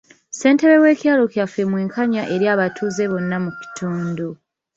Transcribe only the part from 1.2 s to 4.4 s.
kyaffe mwenkanya eri abatuuze bonna mu kitundu.